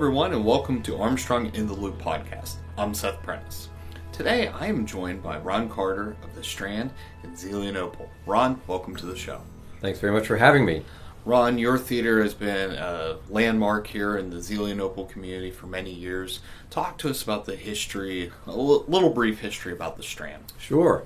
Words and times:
Everyone, 0.00 0.32
and 0.32 0.46
welcome 0.46 0.82
to 0.82 0.96
Armstrong 0.96 1.54
in 1.54 1.66
the 1.66 1.74
Loop 1.74 2.00
podcast. 2.00 2.54
I'm 2.78 2.94
Seth 2.94 3.22
Prentice. 3.22 3.68
Today, 4.12 4.48
I 4.48 4.64
am 4.64 4.86
joined 4.86 5.22
by 5.22 5.36
Ron 5.36 5.68
Carter 5.68 6.16
of 6.22 6.34
The 6.34 6.42
Strand 6.42 6.90
and 7.22 7.36
Zelienople. 7.36 8.08
Ron, 8.24 8.58
welcome 8.66 8.96
to 8.96 9.04
the 9.04 9.14
show. 9.14 9.42
Thanks 9.82 10.00
very 10.00 10.14
much 10.14 10.26
for 10.26 10.38
having 10.38 10.64
me. 10.64 10.86
Ron, 11.26 11.58
your 11.58 11.76
theater 11.76 12.22
has 12.22 12.32
been 12.32 12.70
a 12.70 13.18
landmark 13.28 13.88
here 13.88 14.16
in 14.16 14.30
the 14.30 14.38
Zelienople 14.38 15.06
community 15.10 15.50
for 15.50 15.66
many 15.66 15.92
years. 15.92 16.40
Talk 16.70 16.96
to 16.96 17.10
us 17.10 17.22
about 17.22 17.44
the 17.44 17.54
history, 17.54 18.32
a 18.46 18.50
l- 18.52 18.86
little 18.86 19.10
brief 19.10 19.40
history 19.40 19.74
about 19.74 19.98
The 19.98 20.02
Strand. 20.02 20.54
Sure. 20.58 21.04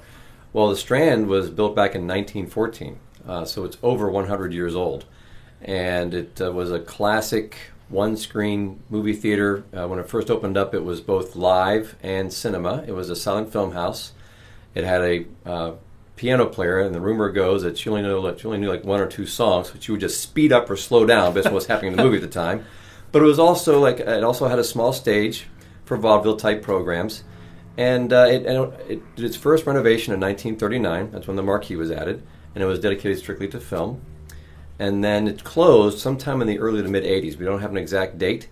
Well, 0.53 0.69
the 0.69 0.77
Strand 0.77 1.27
was 1.27 1.51
built 1.51 1.75
back 1.75 1.97
in 1.97 2.07
1914, 2.07 3.01
uh, 3.27 3.45
so 3.45 3.65
it's 3.65 3.77
over 3.83 4.09
100 4.09 4.53
years 4.53 4.77
old. 4.77 5.05
And 5.61 6.15
it 6.15 6.41
uh, 6.41 6.53
was 6.53 6.71
a 6.71 6.79
classic 6.79 7.57
one 7.89 8.17
screen 8.17 8.83
movie 8.89 9.13
theater. 9.13 9.65
Uh, 9.73 9.87
when 9.87 9.99
it 9.99 10.09
first 10.09 10.31
opened 10.31 10.57
up, 10.57 10.75
it 10.75 10.85
was 10.85 11.01
both 11.01 11.37
live 11.37 11.97
and 12.03 12.33
cinema. 12.33 12.85
It 12.87 12.93
was 12.93 13.11
a 13.11 13.17
silent 13.17 13.53
film 13.53 13.73
house. 13.73 14.13
It 14.75 14.85
had 14.85 15.03
a 15.03 15.27
uh, 15.47 15.73
piano 16.17 16.47
player, 16.47 16.81
and 16.81 16.95
the 16.95 17.01
rumor 17.01 17.31
goes 17.31 17.63
that 17.63 17.79
she 17.79 17.89
only 17.89 18.03
knew 18.03 18.19
like, 18.19 18.39
she 18.41 18.47
only 18.47 18.59
knew 18.59 18.69
like 18.69 18.85
one 18.85 19.01
or 19.01 19.07
two 19.07 19.27
songs, 19.27 19.71
but 19.71 19.83
she 19.83 19.93
would 19.93 20.01
just 20.01 20.21
speed 20.21 20.53
up 20.53 20.69
or 20.71 20.77
slow 20.77 21.07
down 21.07 21.35
based 21.35 21.47
on 21.47 21.55
what's 21.55 21.67
happening 21.67 21.93
in 21.93 21.97
the 21.97 22.05
movie 22.05 22.17
at 22.17 22.23
the 22.23 22.29
time. 22.29 22.65
But 23.13 23.23
it 23.23 23.27
was 23.27 23.39
also 23.39 23.81
like 23.81 24.01
it 24.01 24.25
also 24.25 24.49
had 24.49 24.59
a 24.59 24.65
small 24.65 24.93
stage 24.93 25.47
for 25.85 25.97
vaudeville 25.97 26.37
type 26.37 26.63
programs, 26.63 27.23
and 27.77 28.13
uh, 28.13 28.27
it, 28.29 28.47
and 28.47 28.73
it 28.89 29.17
did 29.17 29.25
its 29.25 29.37
first 29.37 29.67
renovation 29.67 30.13
in 30.13 30.21
1939. 30.21 31.11
That's 31.13 31.27
when 31.27 31.37
the 31.37 31.43
marquee 31.43 31.77
was 31.77 31.91
added, 31.91 32.23
and 32.55 32.65
it 32.65 32.67
was 32.67 32.81
dedicated 32.81 33.19
strictly 33.19 33.49
to 33.49 33.61
film. 33.61 34.01
And 34.79 35.05
then 35.05 35.29
it 35.29 35.45
closed 35.45 35.99
sometime 35.99 36.41
in 36.41 36.49
the 36.49 36.59
early 36.59 36.83
to 36.83 36.89
mid 36.89 37.05
80s. 37.05 37.37
We 37.37 37.45
don't 37.45 37.61
have 37.61 37.71
an 37.71 37.77
exact 37.77 38.19
date, 38.19 38.49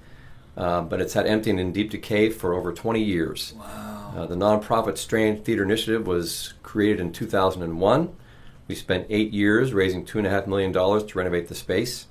uh, 0.57 0.83
but 0.83 1.01
it's 1.01 1.15
had 1.15 1.27
empty 1.27 1.51
and 1.51 1.59
in 1.59 1.73
deep 1.73 1.91
decay 1.91 2.31
for 2.31 2.55
over 2.55 2.73
20 2.73 3.03
years. 3.03 3.55
Wow. 3.57 4.15
Uh, 4.17 4.27
the 4.27 4.35
nonprofit 4.35 4.99
Strand 4.99 5.45
Theater 5.45 5.63
Initiative 5.63 6.07
was 6.07 6.55
created 6.63 7.01
in 7.01 7.13
2001. 7.13 8.15
We 8.69 8.75
spent 8.75 9.07
eight 9.11 9.33
years 9.33 9.73
raising 9.73 10.05
$2.5 10.05 10.47
million 10.47 10.73
to 10.73 11.19
renovate 11.19 11.49
the 11.49 11.55
space. 11.55 12.07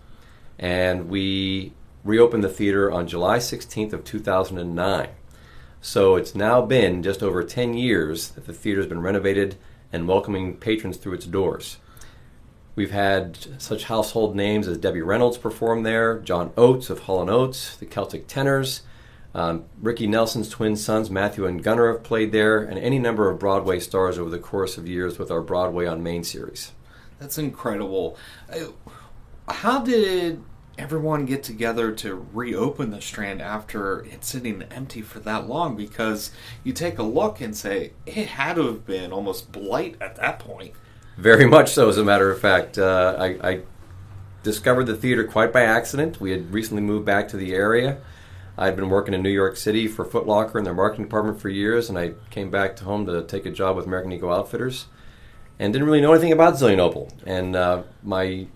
And 0.59 1.09
we 1.09 1.73
reopened 2.03 2.43
the 2.43 2.49
theater 2.49 2.91
on 2.91 3.07
July 3.07 3.37
16th 3.37 3.93
of 3.93 4.03
2009. 4.03 5.09
So 5.81 6.15
it's 6.15 6.35
now 6.35 6.61
been 6.61 7.01
just 7.01 7.23
over 7.23 7.43
10 7.43 7.73
years 7.73 8.29
that 8.29 8.45
the 8.45 8.53
theater's 8.53 8.85
been 8.85 9.01
renovated 9.01 9.57
and 9.91 10.07
welcoming 10.07 10.55
patrons 10.57 10.97
through 10.97 11.13
its 11.13 11.25
doors. 11.25 11.77
We've 12.81 12.89
had 12.89 13.61
such 13.61 13.83
household 13.83 14.35
names 14.35 14.67
as 14.67 14.79
Debbie 14.79 15.03
Reynolds 15.03 15.37
perform 15.37 15.83
there, 15.83 16.17
John 16.17 16.51
Oates 16.57 16.89
of 16.89 17.01
Hall 17.01 17.29
& 17.29 17.29
Oates, 17.29 17.77
the 17.77 17.85
Celtic 17.85 18.25
Tenors, 18.25 18.81
um, 19.35 19.65
Ricky 19.79 20.07
Nelson's 20.07 20.49
twin 20.49 20.75
sons, 20.75 21.11
Matthew 21.11 21.45
and 21.45 21.61
Gunnar, 21.61 21.93
have 21.93 22.01
played 22.01 22.31
there, 22.31 22.63
and 22.63 22.79
any 22.79 22.97
number 22.97 23.29
of 23.29 23.38
Broadway 23.38 23.79
stars 23.79 24.17
over 24.17 24.31
the 24.31 24.39
course 24.39 24.79
of 24.79 24.88
years 24.88 25.19
with 25.19 25.29
our 25.29 25.41
Broadway 25.41 25.85
on 25.85 26.01
Main 26.01 26.23
series. 26.23 26.72
That's 27.19 27.38
incredible. 27.38 28.17
Uh, 28.51 28.72
How 29.47 29.81
did 29.81 30.41
everyone 30.79 31.25
get 31.25 31.44
together 31.44 31.91
to 31.91 32.27
reopen 32.33 32.89
the 32.89 33.00
Strand 33.00 33.44
after 33.44 34.03
it's 34.06 34.27
sitting 34.27 34.63
empty 34.72 35.03
for 35.03 35.19
that 35.19 35.47
long? 35.47 35.75
Because 35.75 36.31
you 36.63 36.73
take 36.73 36.97
a 36.97 37.03
look 37.03 37.41
and 37.41 37.56
say 37.56 37.91
it 38.07 38.25
had 38.29 38.56
to 38.56 38.66
have 38.66 38.88
been 38.88 39.11
almost 39.11 39.51
blight 39.51 39.97
at 40.01 40.16
that 40.16 40.39
point. 40.39 40.73
Very 41.17 41.45
much 41.45 41.73
so, 41.73 41.89
as 41.89 41.97
a 41.97 42.03
matter 42.03 42.31
of 42.31 42.39
fact. 42.39 42.77
Uh, 42.77 43.16
I, 43.19 43.25
I 43.49 43.61
discovered 44.44 44.85
the 44.85 44.95
theater 44.95 45.23
quite 45.23 45.53
by 45.53 45.61
accident. 45.61 46.19
We 46.19 46.31
had 46.31 46.53
recently 46.53 46.81
moved 46.81 47.05
back 47.05 47.27
to 47.29 47.38
the 47.38 47.53
area. 47.53 47.97
I'd 48.57 48.75
been 48.75 48.89
working 48.89 49.13
in 49.13 49.21
New 49.21 49.29
York 49.29 49.55
City 49.57 49.88
for 49.88 50.05
Foot 50.05 50.27
Locker 50.27 50.57
in 50.57 50.63
their 50.63 50.73
marketing 50.73 51.05
department 51.05 51.39
for 51.39 51.50
years, 51.50 51.89
and 51.89 51.97
I 51.97 52.13
came 52.29 52.50
back 52.50 52.75
to 52.77 52.83
home 52.83 53.05
to 53.05 53.23
take 53.23 53.45
a 53.45 53.51
job 53.51 53.75
with 53.75 53.85
American 53.85 54.11
Eagle 54.11 54.31
Outfitters 54.31 54.88
and 55.59 55.71
didn't 55.71 55.85
really 55.85 56.01
know 56.01 56.11
anything 56.11 56.31
about 56.31 56.55
Zelienople. 56.55 57.11
And 57.25 57.55
uh, 57.55 57.83
my 58.03 58.47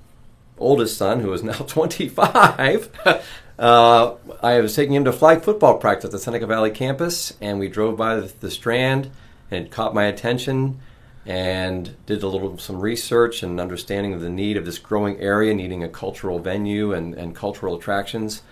oldest 0.57 0.97
son, 0.97 1.19
who 1.19 1.31
is 1.33 1.44
now 1.44 1.53
25, 1.53 2.89
uh, 3.59 4.15
I 4.41 4.59
was 4.59 4.75
taking 4.75 4.95
him 4.95 5.05
to 5.05 5.13
flag 5.13 5.44
football 5.44 5.77
practice 5.77 6.05
at 6.05 6.11
the 6.11 6.19
Seneca 6.19 6.45
Valley 6.45 6.71
campus, 6.71 7.33
and 7.41 7.59
we 7.59 7.67
drove 7.67 7.97
by 7.97 8.15
the, 8.15 8.33
the 8.39 8.51
Strand, 8.51 9.11
and 9.51 9.65
it 9.65 9.71
caught 9.71 9.94
my 9.94 10.05
attention, 10.05 10.79
and 11.25 11.96
did 12.06 12.22
a 12.22 12.28
little 12.28 12.58
some 12.58 12.80
research 12.80 13.41
and 13.41 13.59
understanding 13.59 14.13
of 14.13 14.22
the 14.22 14.30
need 14.30 14.58
of 14.58 14.66
this 14.66 14.78
growing 14.78 15.19
area, 15.19 15.53
needing 15.53 15.84
a 15.84 15.90
cultural 15.90 16.40
venue 16.40 16.94
and, 16.94 17.16
and 17.16 17.36
cultural 17.36 17.75
attractions, 17.75 18.44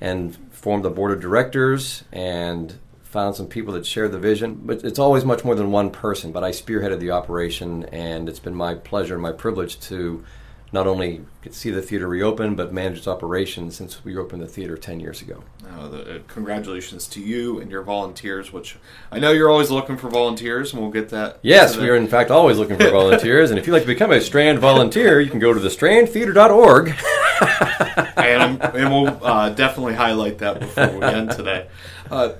and 0.00 0.36
formed 0.50 0.84
the 0.84 0.90
board 0.90 1.10
of 1.10 1.20
directors 1.20 2.04
and 2.12 2.78
found 3.02 3.34
some 3.34 3.48
people 3.48 3.74
that 3.74 3.84
share 3.84 4.08
the 4.08 4.18
vision. 4.18 4.60
But 4.62 4.84
it's 4.84 4.98
always 4.98 5.24
much 5.24 5.44
more 5.44 5.56
than 5.56 5.72
one 5.72 5.90
person. 5.90 6.30
But 6.30 6.44
I 6.44 6.50
spearheaded 6.50 7.00
the 7.00 7.10
operation, 7.10 7.84
and 7.86 8.28
it's 8.28 8.38
been 8.38 8.54
my 8.54 8.74
pleasure 8.74 9.14
and 9.14 9.22
my 9.22 9.32
privilege 9.32 9.80
to 9.80 10.24
not 10.72 10.86
only 10.86 11.22
see 11.50 11.70
the 11.70 11.82
theater 11.82 12.06
reopen, 12.06 12.54
but 12.54 12.72
manage 12.72 12.98
its 12.98 13.08
operations 13.08 13.74
since 13.74 14.04
we 14.04 14.16
opened 14.16 14.42
the 14.42 14.46
theater 14.46 14.76
10 14.76 15.00
years 15.00 15.20
ago. 15.20 15.42
Uh, 15.68 15.88
the, 15.88 16.16
uh, 16.16 16.18
congratulations 16.28 17.08
to 17.08 17.20
you 17.20 17.60
and 17.60 17.70
your 17.70 17.82
volunteers, 17.82 18.52
which 18.52 18.76
I 19.10 19.18
know 19.18 19.32
you're 19.32 19.50
always 19.50 19.70
looking 19.70 19.96
for 19.96 20.08
volunteers, 20.08 20.72
and 20.72 20.80
we'll 20.80 20.92
get 20.92 21.08
that. 21.08 21.38
Yes, 21.42 21.76
we 21.76 21.88
are, 21.88 21.96
in 21.96 22.06
fact 22.06 22.30
always 22.30 22.58
looking 22.58 22.78
for 22.78 22.90
volunteers, 22.90 23.50
and 23.50 23.58
if 23.58 23.66
you'd 23.66 23.72
like 23.72 23.82
to 23.82 23.88
become 23.88 24.12
a 24.12 24.20
Strand 24.20 24.58
volunteer, 24.58 25.20
you 25.20 25.30
can 25.30 25.40
go 25.40 25.52
to 25.52 25.60
thestrandtheater.org. 25.60 26.94
and, 28.16 28.62
and 28.62 28.92
we'll 28.92 29.24
uh, 29.24 29.50
definitely 29.50 29.94
highlight 29.94 30.38
that 30.38 30.60
before 30.60 30.98
we 30.98 31.04
end 31.04 31.30
today. 31.30 31.66
Uh, 32.10 32.32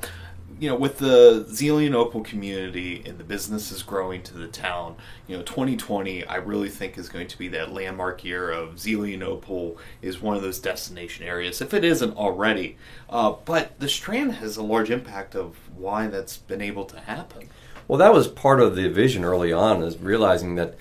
you 0.60 0.69
know, 0.69 0.76
with 0.76 0.98
the 0.98 1.47
Zelienople 1.48 2.22
community 2.22 3.03
and 3.06 3.16
the 3.16 3.25
businesses 3.25 3.82
growing 3.82 4.22
to 4.25 4.34
the 4.34 4.47
town, 4.47 4.94
you 5.26 5.34
know, 5.34 5.43
2020 5.43 6.26
I 6.26 6.37
really 6.37 6.69
think 6.69 6.98
is 6.98 7.09
going 7.09 7.28
to 7.28 7.38
be 7.38 7.48
that 7.48 7.72
landmark 7.72 8.22
year 8.22 8.50
of 8.50 8.75
Zelienople 8.75 9.78
is 10.03 10.21
one 10.21 10.37
of 10.37 10.43
those 10.43 10.59
destination 10.59 11.25
areas, 11.25 11.62
if 11.62 11.72
it 11.72 11.82
isn't 11.82 12.15
already. 12.15 12.76
Uh, 13.09 13.37
but 13.47 13.81
the 13.81 13.88
Strand 13.88 14.32
has 14.34 14.59
a 14.59 14.62
large 14.62 14.91
impact 14.91 15.34
of 15.34 15.56
why 15.75 16.09
that's 16.09 16.37
been 16.37 16.60
able 16.60 16.84
to 16.84 17.00
happen. 17.00 17.48
Well, 17.88 17.98
that 17.98 18.12
was 18.12 18.28
part 18.28 18.60
of 18.60 18.77
the 18.77 18.91
vision 18.91 19.25
early 19.25 19.54
on, 19.54 19.82
is 19.82 19.97
realizing 19.97 20.56
that, 20.56 20.77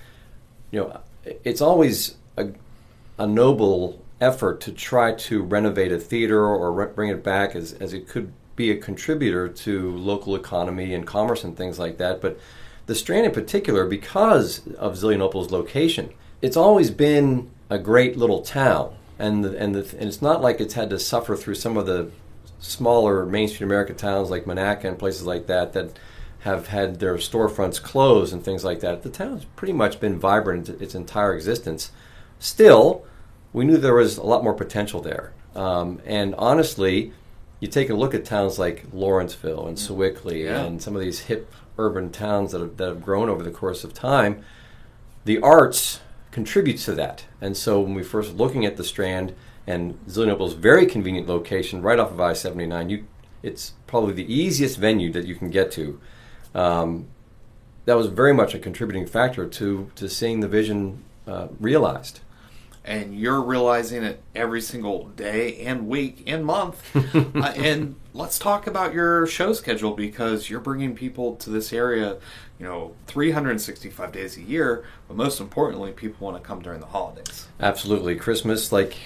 you 0.70 0.80
know, 0.80 1.00
it's 1.42 1.62
always 1.62 2.16
a, 2.36 2.50
a 3.16 3.26
noble 3.26 4.04
effort 4.20 4.60
to 4.60 4.72
try 4.72 5.14
to 5.14 5.42
renovate 5.42 5.90
a 5.90 5.98
theater 5.98 6.44
or 6.44 6.70
re- 6.70 6.92
bring 6.94 7.08
it 7.08 7.24
back 7.24 7.56
as, 7.56 7.72
as 7.72 7.94
it 7.94 8.06
could 8.06 8.30
be 8.56 8.70
a 8.70 8.76
contributor 8.76 9.48
to 9.48 9.96
local 9.96 10.34
economy 10.36 10.94
and 10.94 11.06
commerce 11.06 11.44
and 11.44 11.56
things 11.56 11.78
like 11.78 11.98
that. 11.98 12.20
But 12.20 12.38
the 12.86 12.94
Strand 12.94 13.26
in 13.26 13.32
particular, 13.32 13.86
because 13.86 14.66
of 14.76 14.94
Zelienople's 14.94 15.50
location, 15.50 16.10
it's 16.42 16.56
always 16.56 16.90
been 16.90 17.50
a 17.68 17.78
great 17.78 18.16
little 18.16 18.42
town. 18.42 18.94
And, 19.18 19.44
the, 19.44 19.56
and, 19.58 19.74
the, 19.74 19.96
and 19.98 20.08
it's 20.08 20.22
not 20.22 20.40
like 20.40 20.60
it's 20.60 20.74
had 20.74 20.90
to 20.90 20.98
suffer 20.98 21.36
through 21.36 21.54
some 21.54 21.76
of 21.76 21.86
the 21.86 22.10
smaller 22.58 23.24
mainstream 23.26 23.68
American 23.68 23.96
towns 23.96 24.30
like 24.30 24.44
Monaca 24.44 24.84
and 24.84 24.98
places 24.98 25.26
like 25.26 25.46
that 25.46 25.72
that 25.72 25.98
have 26.40 26.68
had 26.68 27.00
their 27.00 27.16
storefronts 27.16 27.82
closed 27.82 28.32
and 28.32 28.42
things 28.42 28.64
like 28.64 28.80
that. 28.80 29.02
The 29.02 29.10
town's 29.10 29.44
pretty 29.56 29.74
much 29.74 30.00
been 30.00 30.18
vibrant 30.18 30.68
its 30.68 30.94
entire 30.94 31.34
existence. 31.34 31.90
Still, 32.38 33.04
we 33.52 33.64
knew 33.64 33.76
there 33.76 33.94
was 33.94 34.16
a 34.16 34.22
lot 34.22 34.42
more 34.42 34.54
potential 34.54 35.00
there. 35.00 35.32
Um, 35.54 36.00
and 36.06 36.34
honestly, 36.36 37.12
you 37.60 37.68
take 37.68 37.90
a 37.90 37.94
look 37.94 38.14
at 38.14 38.24
towns 38.24 38.58
like 38.58 38.86
Lawrenceville 38.92 39.66
and 39.66 39.76
Sewickley 39.78 40.44
Yeah. 40.44 40.62
and 40.64 40.82
some 40.82 40.96
of 40.96 41.02
these 41.02 41.20
hip 41.20 41.52
urban 41.78 42.10
towns 42.10 42.52
that 42.52 42.60
have, 42.60 42.76
that 42.78 42.88
have 42.88 43.02
grown 43.02 43.28
over 43.28 43.42
the 43.42 43.50
course 43.50 43.84
of 43.84 43.94
time, 43.94 44.42
the 45.24 45.40
arts 45.40 46.00
contributes 46.30 46.84
to 46.86 46.94
that. 46.94 47.24
And 47.40 47.56
so 47.56 47.80
when 47.80 47.94
we 47.94 48.02
first 48.02 48.34
looking 48.36 48.64
at 48.64 48.76
the 48.76 48.84
Strand 48.84 49.34
and 49.66 49.98
Zelienople's 50.08 50.54
very 50.54 50.86
convenient 50.86 51.28
location 51.28 51.82
right 51.82 51.98
off 51.98 52.10
of 52.10 52.20
I-79, 52.20 52.90
you 52.90 53.04
it's 53.42 53.72
probably 53.86 54.12
the 54.12 54.30
easiest 54.32 54.76
venue 54.76 55.10
that 55.12 55.26
you 55.26 55.34
can 55.34 55.48
get 55.50 55.70
to. 55.72 55.98
Um, 56.54 57.08
that 57.86 57.96
was 57.96 58.06
very 58.08 58.34
much 58.34 58.54
a 58.54 58.58
contributing 58.58 59.06
factor 59.06 59.46
to 59.46 59.90
to 59.96 60.08
seeing 60.08 60.40
the 60.40 60.48
vision 60.48 61.02
uh, 61.26 61.48
realized. 61.58 62.20
And 62.90 63.16
you're 63.16 63.40
realizing 63.40 64.02
it 64.02 64.20
every 64.34 64.60
single 64.60 65.06
day 65.10 65.60
and 65.60 65.86
week 65.86 66.24
and 66.26 66.44
month. 66.44 66.84
uh, 67.14 67.52
and 67.54 67.94
let's 68.14 68.36
talk 68.36 68.66
about 68.66 68.92
your 68.92 69.28
show 69.28 69.52
schedule 69.52 69.92
because 69.92 70.50
you're 70.50 70.58
bringing 70.58 70.96
people 70.96 71.36
to 71.36 71.50
this 71.50 71.72
area, 71.72 72.16
you 72.58 72.66
know, 72.66 72.92
365 73.06 74.10
days 74.10 74.36
a 74.36 74.42
year, 74.42 74.84
but 75.06 75.16
most 75.16 75.38
importantly, 75.38 75.92
people 75.92 76.26
want 76.26 76.42
to 76.42 76.42
come 76.42 76.60
during 76.62 76.80
the 76.80 76.86
holidays. 76.86 77.46
Absolutely. 77.60 78.16
Christmas, 78.16 78.72
like 78.72 78.96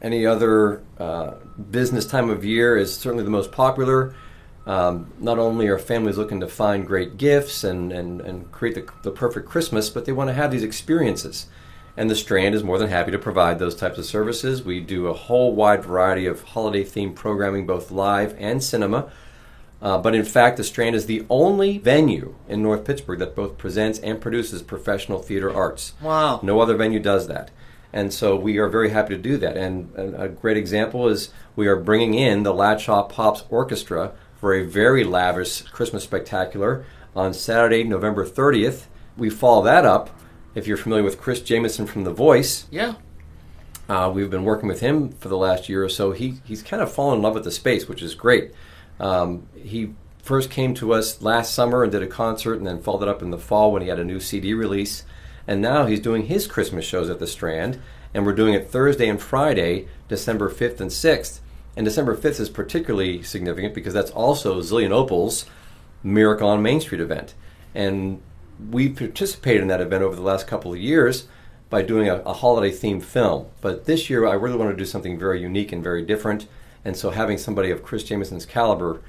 any 0.00 0.24
other 0.24 0.80
uh, 0.98 1.32
business 1.68 2.06
time 2.06 2.30
of 2.30 2.44
year, 2.44 2.76
is 2.76 2.96
certainly 2.96 3.24
the 3.24 3.30
most 3.30 3.50
popular. 3.50 4.14
Um, 4.66 5.12
not 5.18 5.40
only 5.40 5.66
are 5.66 5.80
families 5.80 6.16
looking 6.16 6.38
to 6.38 6.46
find 6.46 6.86
great 6.86 7.16
gifts 7.16 7.64
and, 7.64 7.90
and, 7.90 8.20
and 8.20 8.52
create 8.52 8.76
the, 8.76 8.88
the 9.02 9.10
perfect 9.10 9.48
Christmas, 9.48 9.90
but 9.90 10.04
they 10.04 10.12
want 10.12 10.30
to 10.30 10.34
have 10.34 10.52
these 10.52 10.62
experiences. 10.62 11.48
And 11.96 12.08
the 12.08 12.16
Strand 12.16 12.54
is 12.54 12.64
more 12.64 12.78
than 12.78 12.88
happy 12.88 13.10
to 13.10 13.18
provide 13.18 13.58
those 13.58 13.74
types 13.74 13.98
of 13.98 14.06
services. 14.06 14.62
We 14.62 14.80
do 14.80 15.08
a 15.08 15.12
whole 15.12 15.54
wide 15.54 15.84
variety 15.84 16.26
of 16.26 16.42
holiday 16.42 16.84
themed 16.84 17.16
programming, 17.16 17.66
both 17.66 17.90
live 17.90 18.34
and 18.38 18.62
cinema. 18.62 19.10
Uh, 19.82 19.98
but 19.98 20.14
in 20.14 20.24
fact, 20.24 20.56
the 20.56 20.64
Strand 20.64 20.94
is 20.94 21.06
the 21.06 21.26
only 21.28 21.76
venue 21.76 22.36
in 22.48 22.62
North 22.62 22.84
Pittsburgh 22.84 23.18
that 23.18 23.34
both 23.34 23.58
presents 23.58 23.98
and 23.98 24.20
produces 24.20 24.62
professional 24.62 25.18
theater 25.18 25.52
arts. 25.52 25.92
Wow. 26.00 26.40
No 26.42 26.60
other 26.60 26.76
venue 26.76 27.00
does 27.00 27.26
that. 27.26 27.50
And 27.92 28.12
so 28.12 28.36
we 28.36 28.56
are 28.58 28.68
very 28.68 28.90
happy 28.90 29.14
to 29.14 29.20
do 29.20 29.36
that. 29.38 29.56
And 29.56 29.92
a 29.96 30.28
great 30.28 30.56
example 30.56 31.08
is 31.08 31.30
we 31.56 31.66
are 31.66 31.76
bringing 31.76 32.14
in 32.14 32.42
the 32.42 32.54
Latshaw 32.54 33.06
Pops 33.06 33.44
Orchestra 33.50 34.12
for 34.36 34.54
a 34.54 34.64
very 34.64 35.04
lavish 35.04 35.62
Christmas 35.62 36.04
spectacular 36.04 36.86
on 37.14 37.34
Saturday, 37.34 37.84
November 37.84 38.24
30th. 38.24 38.84
We 39.18 39.28
follow 39.28 39.62
that 39.64 39.84
up 39.84 40.08
if 40.54 40.66
you're 40.66 40.76
familiar 40.76 41.04
with 41.04 41.20
Chris 41.20 41.40
Jamison 41.40 41.86
from 41.86 42.04
The 42.04 42.12
Voice, 42.12 42.66
Yeah. 42.70 42.94
uh, 43.88 44.10
we've 44.14 44.30
been 44.30 44.44
working 44.44 44.68
with 44.68 44.80
him 44.80 45.10
for 45.12 45.28
the 45.28 45.36
last 45.36 45.68
year 45.68 45.84
or 45.84 45.88
so. 45.88 46.12
He 46.12 46.34
he's 46.44 46.62
kind 46.62 46.82
of 46.82 46.90
fallen 46.92 47.16
in 47.18 47.22
love 47.22 47.34
with 47.34 47.44
the 47.44 47.50
space, 47.50 47.88
which 47.88 48.02
is 48.02 48.14
great. 48.14 48.52
Um, 49.00 49.46
he 49.56 49.94
first 50.22 50.50
came 50.50 50.72
to 50.74 50.92
us 50.92 51.20
last 51.22 51.54
summer 51.54 51.82
and 51.82 51.90
did 51.90 52.02
a 52.02 52.06
concert, 52.06 52.54
and 52.58 52.66
then 52.66 52.80
followed 52.80 53.02
it 53.02 53.08
up 53.08 53.22
in 53.22 53.30
the 53.30 53.38
fall 53.38 53.72
when 53.72 53.82
he 53.82 53.88
had 53.88 53.98
a 53.98 54.04
new 54.04 54.20
CD 54.20 54.54
release. 54.54 55.04
And 55.48 55.60
now 55.60 55.86
he's 55.86 55.98
doing 56.00 56.26
his 56.26 56.46
Christmas 56.46 56.84
shows 56.84 57.10
at 57.10 57.18
the 57.18 57.26
Strand, 57.26 57.80
and 58.14 58.24
we're 58.24 58.32
doing 58.34 58.54
it 58.54 58.70
Thursday 58.70 59.08
and 59.08 59.20
Friday, 59.20 59.88
December 60.08 60.48
5th 60.48 60.80
and 60.80 60.90
6th. 60.90 61.40
And 61.76 61.84
December 61.84 62.14
5th 62.16 62.38
is 62.38 62.48
particularly 62.50 63.22
significant 63.22 63.74
because 63.74 63.94
that's 63.94 64.10
also 64.12 64.60
Zelienople's 64.60 65.46
Miracle 66.04 66.48
on 66.48 66.62
Main 66.62 66.80
Street 66.80 67.00
event. 67.00 67.34
And 67.74 68.20
we 68.70 68.88
participated 68.88 69.62
in 69.62 69.68
that 69.68 69.80
event 69.80 70.02
over 70.02 70.16
the 70.16 70.22
last 70.22 70.46
couple 70.46 70.72
of 70.72 70.78
years 70.78 71.26
by 71.72 71.82
doing 71.82 72.08
a, 72.08 72.16
a 72.18 72.34
holiday 72.34 72.70
themed 72.70 73.02
film. 73.02 73.46
But 73.60 73.86
this 73.86 74.10
year, 74.10 74.26
I 74.26 74.34
really 74.34 74.56
want 74.56 74.70
to 74.70 74.76
do 74.76 74.84
something 74.84 75.18
very 75.18 75.40
unique 75.40 75.72
and 75.72 75.82
very 75.82 76.02
different. 76.04 76.46
And 76.84 76.96
so, 76.96 77.10
having 77.10 77.38
somebody 77.38 77.70
of 77.70 77.82
Chris 77.82 78.04
Jamison's 78.04 78.44
caliber 78.44 79.00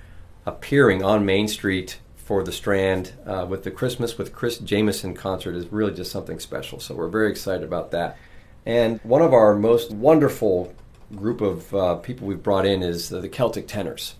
appearing 0.46 1.04
on 1.04 1.26
Main 1.26 1.48
Street 1.48 2.00
for 2.16 2.42
the 2.44 2.52
Strand 2.54 3.14
uh, 3.26 3.46
with 3.50 3.64
the 3.64 3.72
Christmas 3.72 4.18
with 4.18 4.34
Chris 4.34 4.60
Jamison 4.60 5.14
concert 5.14 5.56
is 5.56 5.72
really 5.74 5.94
just 5.94 6.12
something 6.12 6.40
special. 6.40 6.80
So, 6.80 6.96
we're 6.96 7.10
very 7.10 7.30
excited 7.30 7.64
about 7.64 7.92
that. 7.92 8.18
And 8.66 9.02
one 9.04 9.22
of 9.22 9.34
our 9.34 9.56
most 9.56 9.92
wonderful 9.92 10.74
group 11.14 11.42
of 11.42 11.76
uh, 11.76 11.96
people 11.96 12.28
we've 12.28 12.42
brought 12.42 12.66
in 12.66 12.82
is 12.82 13.12
uh, 13.12 13.20
the 13.20 13.30
Celtic 13.30 13.68
Tenors. 13.68 14.16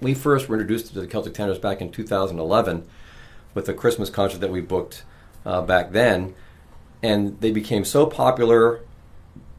We 0.00 0.14
first 0.14 0.48
were 0.48 0.56
introduced 0.56 0.92
to 0.94 1.00
the 1.00 1.06
Celtic 1.06 1.34
Tenors 1.34 1.58
back 1.58 1.80
in 1.80 1.92
2011 1.92 2.86
with 3.54 3.66
the 3.66 3.74
Christmas 3.74 4.10
concert 4.10 4.40
that 4.40 4.50
we 4.50 4.60
booked 4.60 5.04
uh, 5.46 5.62
back 5.62 5.92
then, 5.92 6.34
and 7.02 7.40
they 7.40 7.50
became 7.50 7.84
so 7.84 8.06
popular 8.06 8.80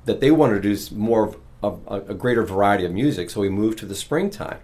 that 0.06 0.20
they 0.20 0.32
wanted 0.32 0.62
to 0.62 0.76
do 0.76 0.96
more 0.96 1.36
of 1.64 1.80
a, 1.88 2.12
a 2.12 2.14
greater 2.14 2.44
variety 2.44 2.86
of 2.86 2.92
music. 2.92 3.30
So 3.30 3.42
we 3.42 3.50
moved 3.50 3.80
to 3.80 3.86
the 3.86 3.96
springtime, 3.96 4.60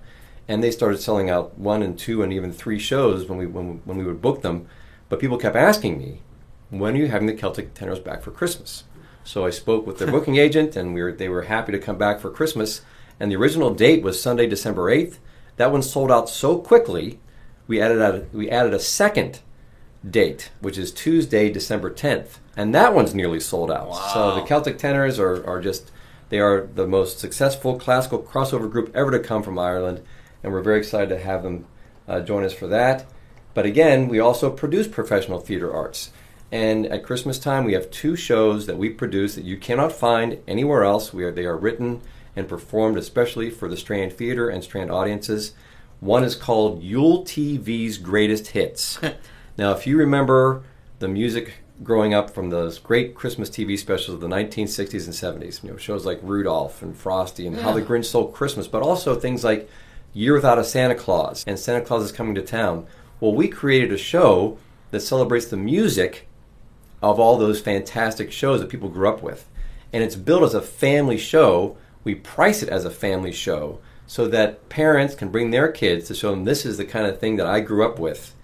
and 0.47 0.63
they 0.63 0.71
started 0.71 0.99
selling 0.99 1.29
out 1.29 1.57
one 1.57 1.81
and 1.81 1.97
two 1.97 2.21
and 2.23 2.31
even 2.31 2.51
three 2.51 2.79
shows 2.79 3.27
when 3.27 3.37
we 3.37 3.45
when, 3.45 3.81
when 3.85 3.97
we 3.97 4.05
would 4.05 4.21
book 4.21 4.41
them. 4.41 4.67
But 5.09 5.19
people 5.19 5.37
kept 5.37 5.55
asking 5.55 5.97
me, 5.97 6.21
"When 6.69 6.95
are 6.95 6.99
you 6.99 7.07
having 7.07 7.27
the 7.27 7.33
Celtic 7.33 7.73
Tenors 7.73 7.99
back 7.99 8.21
for 8.21 8.31
Christmas?" 8.31 8.83
So 9.23 9.45
I 9.45 9.49
spoke 9.51 9.85
with 9.85 9.97
their 9.97 10.11
booking 10.11 10.37
agent, 10.37 10.75
and 10.75 10.93
we 10.93 11.01
were 11.01 11.11
they 11.11 11.29
were 11.29 11.43
happy 11.43 11.71
to 11.71 11.79
come 11.79 11.97
back 11.97 12.19
for 12.19 12.29
Christmas. 12.29 12.81
And 13.19 13.31
the 13.31 13.35
original 13.35 13.71
date 13.71 14.01
was 14.01 14.21
Sunday, 14.21 14.47
December 14.47 14.89
eighth. 14.89 15.19
That 15.57 15.71
one 15.71 15.83
sold 15.83 16.11
out 16.11 16.27
so 16.27 16.57
quickly 16.57 17.19
we 17.71 17.81
added 17.81 18.01
a, 18.01 18.25
we 18.33 18.49
added 18.49 18.73
a 18.73 18.79
second 18.79 19.39
date, 20.07 20.51
which 20.59 20.77
is 20.77 20.91
Tuesday, 20.91 21.49
December 21.49 21.89
10th, 21.89 22.39
and 22.57 22.75
that 22.75 22.93
one's 22.93 23.15
nearly 23.15 23.39
sold 23.39 23.71
out. 23.71 23.93
So 24.11 24.35
the 24.35 24.41
Celtic 24.41 24.77
Tenors 24.77 25.17
are, 25.19 25.47
are 25.47 25.61
just 25.61 25.89
they 26.27 26.41
are 26.41 26.67
the 26.75 26.85
most 26.85 27.19
successful 27.19 27.79
classical 27.79 28.21
crossover 28.21 28.69
group 28.69 28.93
ever 28.93 29.09
to 29.11 29.19
come 29.19 29.41
from 29.41 29.57
Ireland, 29.57 30.03
and 30.43 30.51
we're 30.51 30.61
very 30.61 30.79
excited 30.79 31.07
to 31.07 31.19
have 31.19 31.43
them 31.43 31.65
uh, 32.09 32.19
join 32.19 32.43
us 32.43 32.51
for 32.51 32.67
that. 32.67 33.05
But 33.53 33.65
again, 33.65 34.09
we 34.09 34.19
also 34.19 34.49
produce 34.49 34.89
professional 34.89 35.39
theater 35.39 35.73
arts. 35.73 36.11
And 36.51 36.85
at 36.87 37.05
Christmas 37.05 37.39
time, 37.39 37.63
we 37.63 37.71
have 37.71 37.89
two 37.89 38.17
shows 38.17 38.65
that 38.65 38.77
we 38.77 38.89
produce 38.89 39.35
that 39.35 39.45
you 39.45 39.55
cannot 39.55 39.93
find 39.93 40.39
anywhere 40.45 40.83
else. 40.83 41.13
We 41.13 41.23
are, 41.23 41.31
they 41.31 41.45
are 41.45 41.55
written 41.55 42.01
and 42.35 42.49
performed 42.49 42.97
especially 42.97 43.49
for 43.49 43.69
the 43.69 43.77
Strand 43.77 44.11
Theater 44.11 44.49
and 44.49 44.61
Strand 44.61 44.91
audiences. 44.91 45.53
One 46.01 46.23
is 46.23 46.35
called 46.35 46.81
Yule 46.81 47.23
TV's 47.23 47.99
Greatest 47.99 48.47
Hits. 48.47 48.97
now, 49.57 49.71
if 49.71 49.85
you 49.85 49.97
remember 49.97 50.63
the 50.97 51.07
music 51.07 51.53
growing 51.83 52.11
up 52.11 52.31
from 52.31 52.49
those 52.49 52.79
great 52.79 53.13
Christmas 53.13 53.51
TV 53.51 53.77
specials 53.77 54.15
of 54.15 54.19
the 54.19 54.27
1960s 54.27 55.05
and 55.05 55.43
70s, 55.43 55.63
you 55.63 55.69
know, 55.69 55.77
shows 55.77 56.03
like 56.03 56.19
Rudolph 56.23 56.81
and 56.81 56.97
Frosty 56.97 57.45
and 57.45 57.55
How 57.55 57.71
the 57.71 57.83
Grinch 57.83 58.05
Stole 58.05 58.29
Christmas, 58.29 58.67
but 58.67 58.81
also 58.81 59.13
things 59.13 59.43
like 59.43 59.69
Year 60.11 60.33
Without 60.33 60.57
a 60.57 60.63
Santa 60.63 60.95
Claus 60.95 61.43
and 61.45 61.59
Santa 61.59 61.85
Claus 61.85 62.01
is 62.01 62.11
Coming 62.11 62.33
to 62.33 62.41
Town. 62.41 62.87
Well, 63.19 63.35
we 63.35 63.47
created 63.47 63.91
a 63.91 63.97
show 63.97 64.57
that 64.89 65.01
celebrates 65.01 65.45
the 65.45 65.57
music 65.57 66.27
of 67.03 67.19
all 67.19 67.37
those 67.37 67.61
fantastic 67.61 68.31
shows 68.31 68.59
that 68.59 68.69
people 68.69 68.89
grew 68.89 69.07
up 69.07 69.21
with. 69.21 69.47
And 69.93 70.03
it's 70.03 70.15
built 70.15 70.41
as 70.41 70.55
a 70.55 70.63
family 70.63 71.19
show. 71.19 71.77
We 72.03 72.15
price 72.15 72.63
it 72.63 72.69
as 72.69 72.85
a 72.85 72.89
family 72.89 73.31
show 73.31 73.81
so 74.11 74.27
that 74.27 74.67
parents 74.67 75.15
can 75.15 75.29
bring 75.29 75.51
their 75.51 75.71
kids 75.71 76.05
to 76.05 76.13
show 76.13 76.31
them 76.31 76.43
this 76.43 76.65
is 76.65 76.75
the 76.75 76.83
kind 76.83 77.07
of 77.07 77.17
thing 77.17 77.37
that 77.37 77.45
I 77.47 77.61
grew 77.61 77.85
up 77.85 77.97
with. 77.97 78.35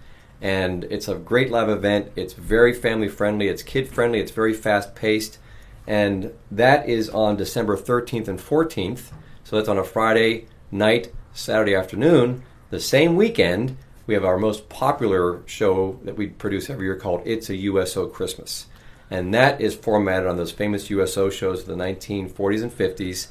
And 0.42 0.86
it's 0.86 1.10
a 1.10 1.16
great 1.16 1.52
live 1.52 1.68
event. 1.68 2.10
It's 2.16 2.31
very 2.31 2.72
family 2.72 3.10
friendly, 3.10 3.50
it's 3.50 3.64
kid 3.64 3.90
friendly, 3.90 4.22
it's 4.22 4.31
very 4.31 4.54
fast 4.54 4.96
paced. 4.96 5.40
And 5.86 6.31
that 6.50 6.88
is 6.88 7.10
on 7.10 7.36
December 7.36 7.75
13th 7.75 8.30
and 8.30 8.40
14th. 8.40 9.12
So 9.44 9.58
that's 9.58 9.68
on 9.68 9.78
a 9.78 9.84
Friday 9.84 10.48
night, 10.72 11.12
Saturday 11.34 11.75
afternoon. 11.75 12.44
The 12.70 12.80
same 12.80 13.18
weekend, 13.18 13.75
we 14.06 14.13
have 14.13 14.24
our 14.24 14.38
most 14.38 14.70
popular 14.70 15.41
show 15.48 16.00
that 16.06 16.15
we 16.15 16.27
produce 16.27 16.70
every 16.70 16.86
year 16.86 16.96
called 16.96 17.24
It's 17.25 17.50
a 17.50 17.58
USO 17.58 18.08
Christmas. 18.08 18.68
And 19.12 19.34
that 19.34 19.60
is 19.60 19.75
formatted 19.75 20.30
on 20.30 20.38
those 20.38 20.53
famous 20.53 20.89
USO 20.89 21.30
shows 21.30 21.63
of 21.63 21.68
the 21.68 21.75
1940s 21.75 22.63
and 22.63 22.72
50s, 22.72 23.27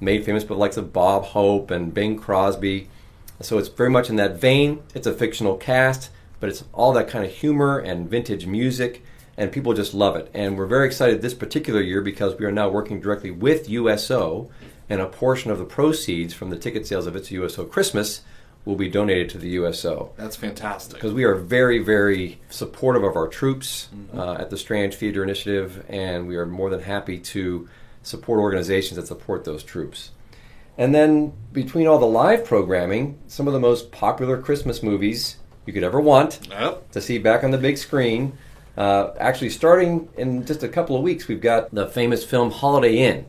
made 0.00 0.24
famous 0.24 0.44
by 0.44 0.54
the 0.54 0.60
likes 0.60 0.76
of 0.76 0.92
Bob 0.92 1.24
Hope 1.24 1.70
and 1.70 1.92
Bing 1.92 2.16
Crosby. 2.18 2.88
So 3.40 3.58
it's 3.58 3.68
very 3.68 3.90
much 3.90 4.10
in 4.10 4.16
that 4.16 4.40
vein. 4.40 4.82
It's 4.94 5.06
a 5.06 5.12
fictional 5.12 5.56
cast, 5.56 6.10
but 6.40 6.48
it's 6.48 6.64
all 6.72 6.92
that 6.94 7.08
kind 7.08 7.24
of 7.24 7.30
humor 7.30 7.78
and 7.78 8.08
vintage 8.10 8.46
music, 8.46 9.04
and 9.36 9.52
people 9.52 9.74
just 9.74 9.94
love 9.94 10.16
it. 10.16 10.30
And 10.34 10.56
we're 10.58 10.66
very 10.66 10.86
excited 10.86 11.22
this 11.22 11.34
particular 11.34 11.80
year 11.80 12.00
because 12.00 12.36
we 12.36 12.44
are 12.44 12.52
now 12.52 12.68
working 12.68 13.00
directly 13.00 13.30
with 13.30 13.68
USO, 13.68 14.50
and 14.90 15.00
a 15.00 15.06
portion 15.06 15.50
of 15.50 15.58
the 15.58 15.64
proceeds 15.64 16.34
from 16.34 16.50
the 16.50 16.58
ticket 16.58 16.86
sales 16.86 17.06
of 17.06 17.14
It's 17.14 17.30
USO 17.30 17.64
Christmas 17.64 18.22
will 18.64 18.76
be 18.76 18.88
donated 18.88 19.30
to 19.30 19.38
the 19.38 19.50
USO 19.50 20.12
That's 20.16 20.36
fantastic. 20.36 20.94
because 20.94 21.12
we 21.12 21.24
are 21.24 21.34
very, 21.34 21.78
very 21.78 22.38
supportive 22.50 23.02
of 23.02 23.16
our 23.16 23.28
troops 23.28 23.88
uh, 24.14 24.32
at 24.34 24.50
the 24.50 24.56
Strand 24.58 24.94
Theater 24.94 25.22
Initiative, 25.22 25.84
and 25.88 26.26
we 26.26 26.36
are 26.36 26.44
more 26.46 26.68
than 26.70 26.80
happy 26.80 27.18
to 27.18 27.68
support 28.02 28.40
organizations 28.40 28.96
that 28.96 29.06
support 29.06 29.44
those 29.44 29.62
troops. 29.62 30.10
And 30.76 30.94
then 30.94 31.32
between 31.52 31.86
all 31.86 31.98
the 31.98 32.06
live 32.06 32.44
programming, 32.44 33.18
some 33.26 33.46
of 33.48 33.52
the 33.52 33.60
most 33.60 33.90
popular 33.90 34.40
Christmas 34.40 34.82
movies 34.82 35.36
you 35.66 35.72
could 35.72 35.82
ever 35.82 36.00
want 36.00 36.38
Yep. 36.50 36.92
to 36.92 37.00
see 37.00 37.18
back 37.18 37.42
on 37.44 37.50
the 37.50 37.58
big 37.58 37.76
screen. 37.76 38.38
Uh, 38.76 39.10
actually, 39.18 39.50
starting 39.50 40.08
in 40.16 40.46
just 40.46 40.62
a 40.62 40.68
couple 40.68 40.94
of 40.96 41.02
weeks, 41.02 41.26
we've 41.26 41.40
got 41.40 41.74
the 41.74 41.86
famous 41.88 42.24
film 42.24 42.52
Holiday 42.52 42.98
Inn, 42.98 43.26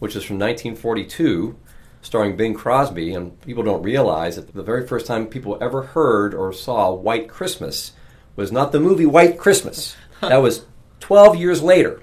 which 0.00 0.16
is 0.16 0.24
from 0.24 0.38
1942, 0.40 1.54
starring 2.02 2.36
Bing 2.36 2.54
Crosby. 2.54 3.14
And 3.14 3.40
people 3.42 3.62
don't 3.62 3.82
realize 3.82 4.34
that 4.34 4.52
the 4.52 4.62
very 4.62 4.84
first 4.86 5.06
time 5.06 5.26
people 5.26 5.56
ever 5.60 5.82
heard 5.82 6.34
or 6.34 6.52
saw 6.52 6.92
White 6.92 7.28
Christmas 7.28 7.92
was 8.34 8.50
not 8.50 8.72
the 8.72 8.80
movie 8.80 9.06
White 9.06 9.38
Christmas. 9.38 9.96
that 10.20 10.42
was 10.42 10.64
12 10.98 11.36
years 11.36 11.62
later. 11.62 12.02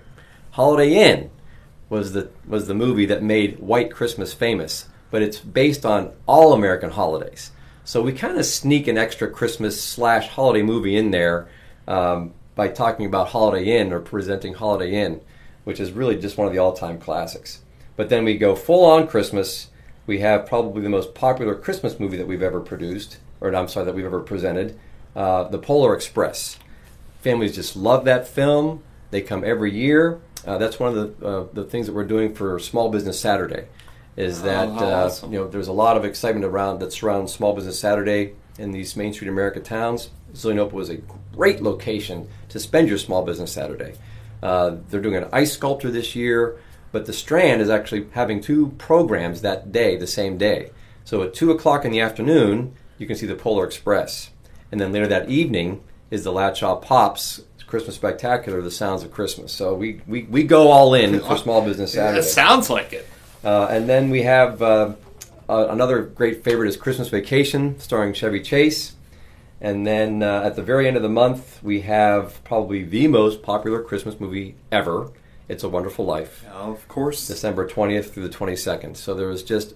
Holiday 0.51 0.93
Inn 0.93 1.31
was 1.89 2.13
the 2.13 2.29
was 2.47 2.67
the 2.67 2.73
movie 2.73 3.05
that 3.05 3.21
made 3.23 3.59
White 3.59 3.91
Christmas 3.91 4.33
famous, 4.33 4.87
but 5.11 5.21
it's 5.21 5.39
based 5.39 5.85
on 5.85 6.11
all 6.25 6.53
American 6.53 6.91
holidays. 6.91 7.51
So 7.83 8.01
we 8.01 8.13
kind 8.13 8.37
of 8.37 8.45
sneak 8.45 8.87
an 8.87 8.97
extra 8.97 9.29
Christmas 9.29 9.79
slash 9.79 10.29
holiday 10.29 10.63
movie 10.63 10.95
in 10.95 11.11
there 11.11 11.47
um, 11.87 12.33
by 12.55 12.67
talking 12.69 13.05
about 13.05 13.27
Holiday 13.27 13.77
Inn 13.77 13.93
or 13.93 13.99
presenting 13.99 14.55
Holiday 14.55 14.93
Inn. 14.93 15.21
which 15.65 15.79
is 15.79 15.91
really 15.91 16.15
just 16.15 16.37
one 16.37 16.47
of 16.47 16.53
the 16.53 16.59
all-time 16.59 16.97
classics. 16.97 17.59
But 17.97 18.07
then 18.09 18.23
we 18.23 18.37
go 18.37 18.55
full 18.55 18.85
on 18.85 19.07
Christmas. 19.07 19.67
We 20.07 20.19
have 20.19 20.45
probably 20.45 20.81
the 20.81 20.89
most 20.89 21.13
popular 21.13 21.55
Christmas 21.55 21.99
movie 21.99 22.17
that 22.17 22.27
we've 22.27 22.43
ever 22.43 22.61
produced, 22.61 23.17
or 23.41 23.53
I'm 23.53 23.67
sorry, 23.67 23.85
that 23.87 23.95
we've 23.95 24.05
ever 24.05 24.21
presented, 24.21 24.79
uh, 25.15 25.45
The 25.45 25.57
Polar 25.57 25.93
Express. 25.93 26.57
Families 27.21 27.55
just 27.55 27.75
love 27.75 28.05
that 28.05 28.27
film. 28.27 28.83
They 29.09 29.21
come 29.21 29.43
every 29.43 29.75
year. 29.75 30.19
Uh, 30.45 30.57
that's 30.57 30.79
one 30.79 30.95
of 30.95 31.19
the 31.19 31.27
uh, 31.27 31.47
the 31.53 31.63
things 31.63 31.87
that 31.87 31.93
we're 31.93 32.05
doing 32.05 32.33
for 32.33 32.59
Small 32.59 32.89
Business 32.89 33.19
Saturday. 33.19 33.67
Is 34.15 34.43
that 34.43 34.69
how 34.69 34.85
uh, 34.85 35.05
awesome. 35.05 35.33
you 35.33 35.39
know 35.39 35.47
there's 35.47 35.67
a 35.67 35.73
lot 35.73 35.97
of 35.97 36.05
excitement 36.05 36.45
around 36.45 36.79
that 36.79 36.93
surrounds 36.93 37.33
Small 37.33 37.53
Business 37.53 37.79
Saturday 37.79 38.33
in 38.57 38.71
these 38.71 38.95
Main 38.95 39.11
Street 39.13 39.27
America 39.27 39.59
towns. 39.59 40.09
Zelienople 40.33 40.81
is 40.81 40.89
a 40.89 40.97
great 41.33 41.61
location 41.61 42.29
to 42.49 42.59
spend 42.59 42.87
your 42.87 42.97
Small 42.97 43.23
Business 43.23 43.51
Saturday. 43.51 43.95
Uh, 44.43 44.77
they're 44.89 45.01
doing 45.01 45.15
an 45.15 45.29
ice 45.33 45.53
sculpture 45.53 45.91
this 45.91 46.15
year, 46.15 46.59
but 46.91 47.05
the 47.05 47.13
Strand 47.13 47.61
is 47.61 47.69
actually 47.69 48.07
having 48.11 48.39
two 48.39 48.67
programs 48.77 49.41
that 49.41 49.71
day, 49.71 49.97
the 49.97 50.07
same 50.07 50.37
day. 50.37 50.71
So 51.03 51.23
at 51.23 51.33
two 51.33 51.51
o'clock 51.51 51.85
in 51.85 51.91
the 51.91 52.01
afternoon, 52.01 52.75
you 52.97 53.07
can 53.07 53.15
see 53.15 53.25
the 53.25 53.35
Polar 53.35 53.65
Express, 53.65 54.29
and 54.71 54.79
then 54.79 54.91
later 54.91 55.07
that 55.07 55.29
evening 55.29 55.83
is 56.11 56.23
the 56.23 56.31
Latshaw 56.31 56.81
Pops 56.81 57.41
Christmas 57.75 57.97
Spectacular, 57.97 58.61
The 58.61 58.71
Sounds 58.71 59.03
of 59.03 59.11
Christmas. 59.11 59.51
So 59.51 59.73
we, 59.73 59.99
we, 60.07 60.23
we 60.23 60.43
go 60.43 60.71
all 60.71 60.93
in 60.93 61.19
for 61.19 61.35
Small 61.35 61.61
Business 61.61 61.91
Saturday. 61.91 62.19
It 62.19 62.23
sounds 62.23 62.69
like 62.69 62.93
it. 62.93 63.05
Uh, 63.43 63.67
and 63.69 63.89
then 63.89 64.09
we 64.09 64.21
have 64.21 64.61
uh, 64.61 64.93
uh, 65.49 65.67
another 65.67 66.03
great 66.03 66.41
favorite 66.41 66.69
is 66.69 66.77
Christmas 66.77 67.09
Vacation, 67.09 67.77
starring 67.77 68.13
Chevy 68.13 68.39
Chase. 68.39 68.95
And 69.59 69.85
then 69.85 70.23
uh, 70.23 70.43
at 70.45 70.55
the 70.55 70.63
very 70.63 70.87
end 70.87 70.95
of 70.95 71.03
the 71.03 71.09
month, 71.09 71.61
we 71.61 71.81
have 71.81 72.41
probably 72.45 72.81
the 72.83 73.09
most 73.09 73.43
popular 73.43 73.83
Christmas 73.83 74.21
movie 74.21 74.55
ever. 74.71 75.11
It's 75.49 75.65
a 75.65 75.67
Wonderful 75.67 76.05
Life, 76.05 76.45
Of 76.47 76.87
course. 76.87 77.27
December 77.27 77.67
20th 77.67 78.11
through 78.11 78.25
the 78.25 78.33
22nd. 78.33 78.95
So 78.95 79.13
there 79.13 79.27
was 79.27 79.43
just 79.43 79.75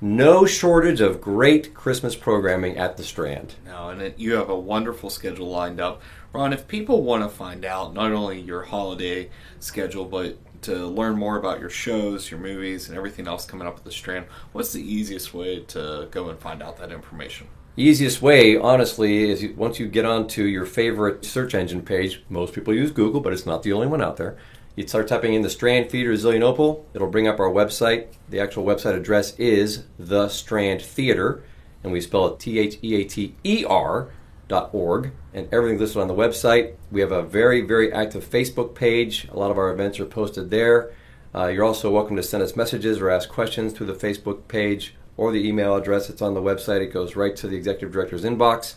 no 0.00 0.46
shortage 0.46 1.00
of 1.00 1.20
great 1.20 1.74
Christmas 1.74 2.14
programming 2.14 2.76
at 2.76 2.96
the 2.96 3.02
Strand. 3.02 3.54
No, 3.66 3.88
and 3.88 4.02
it, 4.02 4.18
you 4.18 4.34
have 4.34 4.50
a 4.50 4.58
wonderful 4.58 5.10
schedule 5.10 5.48
lined 5.48 5.80
up. 5.80 6.00
Ron, 6.34 6.52
if 6.52 6.66
people 6.66 7.04
want 7.04 7.22
to 7.22 7.28
find 7.28 7.64
out 7.64 7.94
not 7.94 8.10
only 8.10 8.40
your 8.40 8.64
holiday 8.64 9.30
schedule, 9.60 10.04
but 10.04 10.36
to 10.62 10.74
learn 10.88 11.16
more 11.16 11.38
about 11.38 11.60
your 11.60 11.70
shows, 11.70 12.28
your 12.28 12.40
movies, 12.40 12.88
and 12.88 12.98
everything 12.98 13.28
else 13.28 13.46
coming 13.46 13.68
up 13.68 13.76
at 13.76 13.84
the 13.84 13.92
Strand, 13.92 14.26
what's 14.50 14.72
the 14.72 14.82
easiest 14.82 15.32
way 15.32 15.60
to 15.60 16.08
go 16.10 16.30
and 16.30 16.40
find 16.40 16.60
out 16.60 16.76
that 16.78 16.90
information? 16.90 17.46
Easiest 17.76 18.20
way, 18.20 18.56
honestly, 18.56 19.30
is 19.30 19.46
once 19.56 19.78
you 19.78 19.86
get 19.86 20.04
onto 20.04 20.42
your 20.42 20.66
favorite 20.66 21.24
search 21.24 21.54
engine 21.54 21.82
page. 21.82 22.24
Most 22.28 22.52
people 22.52 22.74
use 22.74 22.90
Google, 22.90 23.20
but 23.20 23.32
it's 23.32 23.46
not 23.46 23.62
the 23.62 23.72
only 23.72 23.86
one 23.86 24.02
out 24.02 24.16
there. 24.16 24.36
You 24.74 24.88
start 24.88 25.06
typing 25.06 25.34
in 25.34 25.42
the 25.42 25.50
Strand 25.50 25.88
Theater 25.88 26.14
Zelienople. 26.14 26.82
It'll 26.94 27.10
bring 27.10 27.28
up 27.28 27.38
our 27.38 27.50
website. 27.50 28.08
The 28.28 28.40
actual 28.40 28.64
website 28.64 28.96
address 28.96 29.38
is 29.38 29.84
the 30.00 30.28
Strand 30.28 30.82
Theater, 30.82 31.44
and 31.84 31.92
we 31.92 32.00
spell 32.00 32.26
it 32.26 32.40
T 32.40 32.58
H 32.58 32.78
E 32.82 32.96
A 32.96 33.04
T 33.04 33.36
E 33.44 33.64
R 33.64 34.08
org. 34.50 35.12
And 35.32 35.48
everything's 35.52 35.80
listed 35.80 36.02
on 36.02 36.08
the 36.08 36.14
website. 36.14 36.74
We 36.90 37.00
have 37.00 37.12
a 37.12 37.22
very, 37.22 37.60
very 37.60 37.92
active 37.92 38.24
Facebook 38.24 38.74
page. 38.74 39.28
A 39.30 39.38
lot 39.38 39.50
of 39.50 39.58
our 39.58 39.70
events 39.70 39.98
are 40.00 40.06
posted 40.06 40.50
there. 40.50 40.92
Uh, 41.34 41.48
you're 41.48 41.64
also 41.64 41.90
welcome 41.90 42.16
to 42.16 42.22
send 42.22 42.42
us 42.42 42.54
messages 42.54 43.00
or 43.00 43.10
ask 43.10 43.28
questions 43.28 43.72
through 43.72 43.88
the 43.88 43.94
Facebook 43.94 44.46
page 44.46 44.94
or 45.16 45.32
the 45.32 45.46
email 45.46 45.74
address 45.74 46.06
that's 46.06 46.22
on 46.22 46.34
the 46.34 46.42
website. 46.42 46.80
It 46.80 46.92
goes 46.92 47.16
right 47.16 47.34
to 47.36 47.48
the 47.48 47.56
executive 47.56 47.92
director's 47.92 48.24
inbox. 48.24 48.74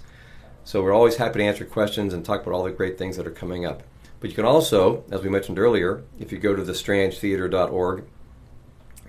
So 0.63 0.83
we're 0.83 0.93
always 0.93 1.17
happy 1.17 1.39
to 1.39 1.45
answer 1.45 1.65
questions 1.65 2.13
and 2.13 2.25
talk 2.25 2.41
about 2.41 2.53
all 2.53 2.63
the 2.63 2.71
great 2.71 2.97
things 2.97 3.15
that 3.17 3.27
are 3.27 3.31
coming 3.31 3.65
up. 3.65 3.83
But 4.19 4.31
you 4.31 4.35
can 4.35 4.45
also, 4.45 5.03
as 5.11 5.21
we 5.21 5.29
mentioned 5.29 5.59
earlier, 5.59 6.03
if 6.19 6.31
you 6.31 6.39
go 6.39 6.55
to 6.55 6.63
thestrandtheater.org, 6.63 8.03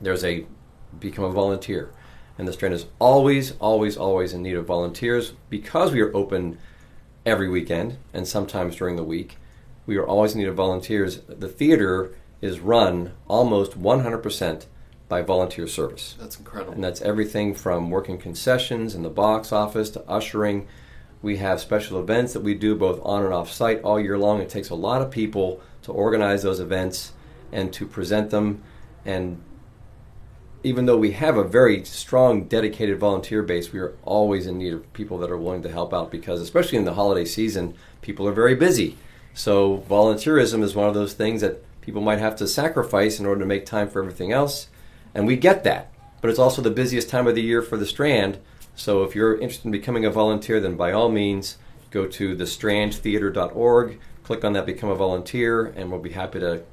there's 0.00 0.24
a 0.24 0.46
become 1.00 1.24
a 1.24 1.30
volunteer. 1.30 1.90
And 2.38 2.46
the 2.46 2.52
Strand 2.52 2.74
is 2.74 2.86
always, 3.00 3.52
always, 3.58 3.96
always 3.96 4.32
in 4.32 4.42
need 4.42 4.54
of 4.54 4.64
volunteers 4.64 5.32
because 5.50 5.92
we 5.92 6.00
are 6.00 6.16
open 6.16 6.58
every 7.26 7.48
weekend 7.48 7.98
and 8.14 8.26
sometimes 8.26 8.76
during 8.76 8.96
the 8.96 9.04
week. 9.04 9.36
We 9.86 9.96
are 9.96 10.06
always 10.06 10.34
in 10.34 10.40
need 10.40 10.48
of 10.48 10.54
volunteers. 10.54 11.20
The 11.26 11.48
theater 11.48 12.14
is 12.40 12.60
run 12.60 13.12
almost 13.26 13.80
100% 13.80 14.66
by 15.08 15.22
volunteer 15.22 15.66
service. 15.66 16.14
That's 16.18 16.38
incredible. 16.38 16.74
And 16.74 16.84
that's 16.84 17.02
everything 17.02 17.54
from 17.54 17.90
working 17.90 18.18
concessions 18.18 18.94
in 18.94 19.02
the 19.02 19.10
box 19.10 19.52
office 19.52 19.90
to 19.90 20.04
ushering. 20.08 20.68
We 21.22 21.38
have 21.38 21.60
special 21.60 21.98
events 21.98 22.34
that 22.34 22.42
we 22.42 22.54
do 22.54 22.76
both 22.76 23.00
on 23.02 23.24
and 23.24 23.34
off 23.34 23.50
site 23.50 23.82
all 23.82 23.98
year 23.98 24.18
long. 24.18 24.40
It 24.40 24.48
takes 24.48 24.70
a 24.70 24.74
lot 24.74 25.02
of 25.02 25.10
people 25.10 25.60
to 25.82 25.92
organize 25.92 26.42
those 26.42 26.60
events 26.60 27.12
and 27.50 27.72
to 27.72 27.86
present 27.86 28.30
them. 28.30 28.62
And 29.04 29.42
even 30.62 30.86
though 30.86 30.96
we 30.96 31.12
have 31.12 31.36
a 31.36 31.44
very 31.44 31.84
strong, 31.84 32.44
dedicated 32.44 32.98
volunteer 32.98 33.42
base, 33.42 33.72
we 33.72 33.78
are 33.78 33.94
always 34.02 34.46
in 34.46 34.58
need 34.58 34.72
of 34.72 34.92
people 34.92 35.18
that 35.18 35.30
are 35.30 35.36
willing 35.36 35.62
to 35.62 35.70
help 35.70 35.94
out 35.94 36.10
because, 36.10 36.40
especially 36.40 36.78
in 36.78 36.84
the 36.84 36.94
holiday 36.94 37.24
season, 37.24 37.74
people 38.02 38.26
are 38.26 38.32
very 38.32 38.54
busy. 38.54 38.96
So, 39.34 39.84
volunteerism 39.88 40.62
is 40.62 40.74
one 40.74 40.88
of 40.88 40.94
those 40.94 41.14
things 41.14 41.42
that 41.42 41.62
people 41.80 42.02
might 42.02 42.18
have 42.18 42.34
to 42.36 42.48
sacrifice 42.48 43.20
in 43.20 43.26
order 43.26 43.40
to 43.40 43.46
make 43.46 43.66
time 43.66 43.88
for 43.88 44.00
everything 44.00 44.32
else. 44.32 44.68
And 45.14 45.26
we 45.26 45.36
get 45.36 45.62
that. 45.64 45.92
But 46.20 46.30
it's 46.30 46.40
also 46.40 46.60
the 46.60 46.70
busiest 46.70 47.08
time 47.08 47.28
of 47.28 47.36
the 47.36 47.42
year 47.42 47.62
for 47.62 47.76
the 47.76 47.86
Strand. 47.86 48.38
So, 48.74 49.04
if 49.04 49.14
you're 49.14 49.34
interested 49.34 49.66
in 49.66 49.72
becoming 49.72 50.04
a 50.04 50.10
volunteer, 50.10 50.58
then 50.58 50.76
by 50.76 50.90
all 50.90 51.08
means, 51.08 51.56
go 51.92 52.06
to 52.06 52.36
thestrandtheater.org, 52.36 54.00
click 54.24 54.44
on 54.44 54.54
that 54.54 54.66
Become 54.66 54.90
a 54.90 54.96
Volunteer, 54.96 55.66
and 55.66 55.90
we'll 55.90 56.00
be 56.00 56.10
happy 56.10 56.40
to 56.40 56.64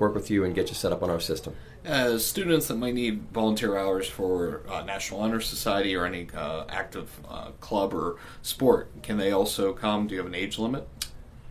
work 0.00 0.14
with 0.14 0.30
you 0.30 0.44
and 0.44 0.54
get 0.54 0.68
you 0.68 0.74
set 0.74 0.92
up 0.92 1.02
on 1.02 1.10
our 1.10 1.20
system. 1.20 1.54
As 1.84 2.26
students 2.26 2.68
that 2.68 2.76
might 2.76 2.94
need 2.94 3.22
volunteer 3.32 3.78
hours 3.78 4.06
for 4.06 4.60
uh, 4.68 4.82
National 4.82 5.20
Honor 5.20 5.40
Society 5.40 5.96
or 5.96 6.04
any 6.04 6.28
uh, 6.36 6.64
active 6.68 7.18
uh, 7.28 7.52
club 7.60 7.94
or 7.94 8.16
sport, 8.42 8.90
can 9.02 9.16
they 9.16 9.32
also 9.32 9.72
come? 9.72 10.06
Do 10.06 10.14
you 10.14 10.20
have 10.20 10.26
an 10.26 10.34
age 10.34 10.58
limit? 10.58 10.86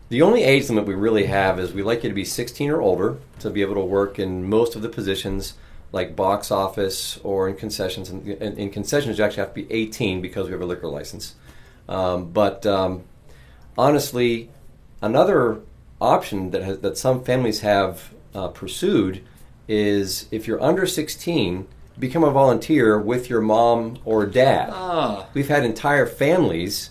The 0.08 0.22
only 0.22 0.44
age 0.44 0.68
limit 0.68 0.86
we 0.86 0.94
really 0.94 1.26
have 1.26 1.58
is 1.58 1.72
we 1.72 1.82
like 1.82 2.04
you 2.04 2.08
to 2.08 2.14
be 2.14 2.24
16 2.24 2.70
or 2.70 2.80
older 2.80 3.18
to 3.40 3.50
be 3.50 3.60
able 3.60 3.74
to 3.74 3.80
work 3.80 4.18
in 4.18 4.48
most 4.48 4.76
of 4.76 4.82
the 4.82 4.88
positions 4.88 5.54
like 5.92 6.14
box 6.14 6.52
office 6.52 7.18
or 7.24 7.48
in 7.48 7.56
concessions. 7.56 8.10
And 8.10 8.26
in, 8.26 8.56
in 8.56 8.70
concessions, 8.70 9.18
you 9.18 9.24
actually 9.24 9.40
have 9.40 9.54
to 9.54 9.62
be 9.62 9.72
18 9.72 10.20
because 10.20 10.46
we 10.46 10.52
have 10.52 10.60
a 10.60 10.66
liquor 10.66 10.88
license. 10.88 11.34
Um, 11.88 12.30
but 12.30 12.64
um, 12.66 13.02
honestly, 13.76 14.50
another 15.02 15.60
option 16.00 16.50
that 16.52 16.62
has, 16.62 16.78
that 16.78 16.96
some 16.96 17.24
families 17.24 17.60
have 17.60 18.14
uh, 18.34 18.48
pursued 18.48 19.24
is 19.70 20.26
if 20.32 20.48
you're 20.48 20.60
under 20.60 20.84
16, 20.84 21.68
become 21.96 22.24
a 22.24 22.30
volunteer 22.30 22.98
with 22.98 23.30
your 23.30 23.40
mom 23.40 23.98
or 24.04 24.26
dad. 24.26 24.70
Ah, 24.72 25.28
We've 25.32 25.48
had 25.48 25.64
entire 25.64 26.06
families 26.06 26.90